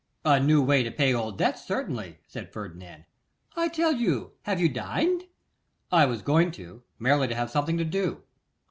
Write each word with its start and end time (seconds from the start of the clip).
'A 0.25 0.39
new 0.39 0.63
way 0.63 0.81
to 0.81 0.89
pay 0.89 1.13
old 1.13 1.37
debts, 1.37 1.63
certainly,' 1.63 2.17
said 2.25 2.51
Ferdinand. 2.51 3.05
'I 3.55 3.67
tell 3.67 3.93
you 3.93 4.31
have 4.45 4.59
you 4.59 4.67
dined?' 4.67 5.25
'I 5.91 6.07
was 6.07 6.23
going 6.23 6.49
to; 6.53 6.81
merely 6.97 7.27
to 7.27 7.35
have 7.35 7.51
something 7.51 7.77
to 7.77 7.85
do. 7.85 8.23